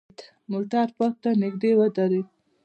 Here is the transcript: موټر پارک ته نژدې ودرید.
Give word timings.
موټر 0.51 0.87
پارک 0.97 1.15
ته 1.23 1.29
نژدې 1.41 1.71
ودرید. 1.75 2.27